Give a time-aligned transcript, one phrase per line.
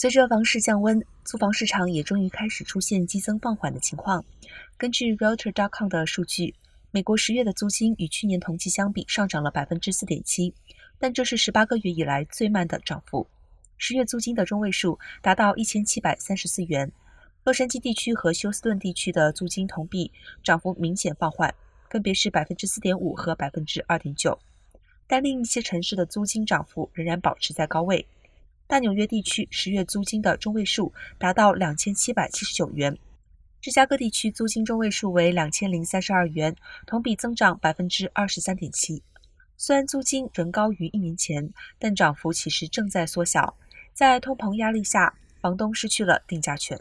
[0.00, 4.24] 随着房市降温，租房市场也终于开始出现激增放缓的情况。
[4.78, 6.54] 根据 Realtor.com 的数据，
[6.90, 10.54] 美国十月的租金与去年同期相比上涨了百分之四点七，
[10.98, 13.26] 但这是十八个月以来最慢的涨幅。
[13.76, 16.90] 十月租金的中位数达到一千七百三十四元。
[17.44, 20.10] 洛杉矶地区和休斯顿地区的租金同比
[20.42, 21.54] 涨幅明显放缓，
[21.90, 24.38] 分别是百分之四点五和百分之二点九。
[25.06, 28.06] 但另一些城市的租金涨幅仍然保持在高位。
[28.70, 32.96] 大纽约地区十月租金的中位数达到两千七百七十九元，
[33.60, 36.54] 芝加哥地区租金中位数为两千零三十二元，
[36.86, 39.02] 同比增长百分之二十三点七。
[39.56, 43.56] 虽然租金仍高于一年前，但涨幅其实正在缩小。
[43.92, 46.80] 在通膨压力下，房东失去了定价权。